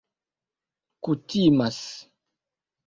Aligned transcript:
kutimas 1.03 1.83